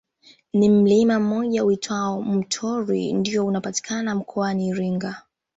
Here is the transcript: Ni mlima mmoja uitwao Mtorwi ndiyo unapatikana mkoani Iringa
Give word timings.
Ni 0.53 0.69
mlima 0.69 1.19
mmoja 1.19 1.65
uitwao 1.65 2.21
Mtorwi 2.21 3.13
ndiyo 3.13 3.45
unapatikana 3.45 4.15
mkoani 4.15 4.67
Iringa 4.67 5.21